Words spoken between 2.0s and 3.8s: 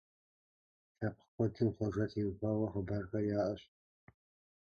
теухуа хъыбархэр яӀэщ.